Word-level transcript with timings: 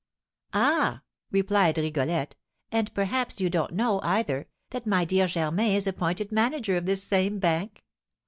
"Ah!" 0.55 1.03
replied 1.29 1.77
Rigolette. 1.77 2.33
"And, 2.71 2.91
perhaps, 2.95 3.39
you 3.39 3.51
don't 3.51 3.73
know, 3.75 3.99
either, 4.01 4.47
that 4.71 4.87
my 4.87 5.05
dear 5.05 5.27
Germain 5.27 5.75
is 5.75 5.85
appointed 5.85 6.31
manager 6.31 6.75
of 6.75 6.87
this 6.87 7.03
same 7.03 7.37
bank? 7.37 7.83